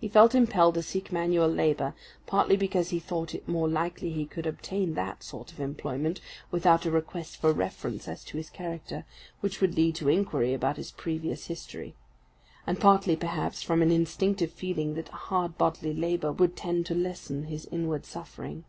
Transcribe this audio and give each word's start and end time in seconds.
He 0.00 0.08
felt 0.08 0.34
impelled 0.34 0.76
to 0.76 0.82
seek 0.82 1.12
manual 1.12 1.46
labour, 1.46 1.92
partly 2.26 2.56
because 2.56 2.88
he 2.88 2.98
thought 2.98 3.34
it 3.34 3.46
more 3.46 3.68
likely 3.68 4.10
he 4.10 4.24
could 4.24 4.46
obtain 4.46 4.94
that 4.94 5.22
sort 5.22 5.52
of 5.52 5.60
employment, 5.60 6.18
without 6.50 6.86
a 6.86 6.90
request 6.90 7.36
for 7.36 7.52
reference 7.52 8.08
as 8.08 8.24
to 8.24 8.38
his 8.38 8.48
character, 8.48 9.04
which 9.40 9.60
would 9.60 9.76
lead 9.76 9.96
to 9.96 10.08
inquiry 10.08 10.54
about 10.54 10.78
his 10.78 10.90
previous 10.92 11.48
history; 11.48 11.94
and 12.66 12.80
partly, 12.80 13.16
perhaps, 13.16 13.62
from 13.62 13.82
an 13.82 13.90
instinctive 13.90 14.50
feeling 14.50 14.94
that 14.94 15.08
hard 15.10 15.58
bodily 15.58 15.92
labour 15.92 16.32
would 16.32 16.56
tend 16.56 16.86
to 16.86 16.94
lessen 16.94 17.42
his 17.44 17.66
inward 17.66 18.06
suffering. 18.06 18.64